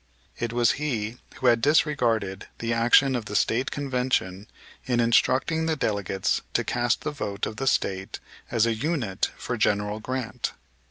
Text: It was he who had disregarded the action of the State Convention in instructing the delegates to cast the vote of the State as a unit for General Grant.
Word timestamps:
It 0.39 0.51
was 0.51 0.71
he 0.81 1.17
who 1.35 1.45
had 1.45 1.61
disregarded 1.61 2.47
the 2.57 2.73
action 2.73 3.15
of 3.15 3.25
the 3.25 3.35
State 3.35 3.69
Convention 3.69 4.47
in 4.85 4.99
instructing 4.99 5.67
the 5.67 5.75
delegates 5.75 6.41
to 6.53 6.63
cast 6.63 7.01
the 7.01 7.11
vote 7.11 7.45
of 7.45 7.57
the 7.57 7.67
State 7.67 8.19
as 8.49 8.65
a 8.65 8.73
unit 8.73 9.29
for 9.37 9.57
General 9.57 9.99
Grant. 9.99 10.53